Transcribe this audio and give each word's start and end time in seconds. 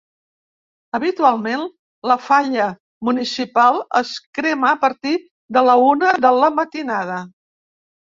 Habitualment, 0.99 1.65
la 2.13 2.17
falla 2.29 2.71
municipal 3.11 3.79
es 4.03 4.17
crema 4.41 4.73
a 4.75 4.83
partir 4.89 5.15
de 5.61 5.67
la 5.71 5.81
una 5.95 6.19
de 6.29 6.37
la 6.43 6.55
matinada. 6.61 7.25